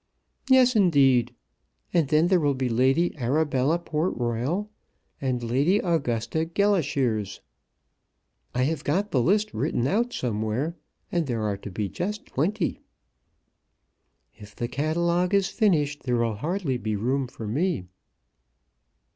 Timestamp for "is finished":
15.35-16.01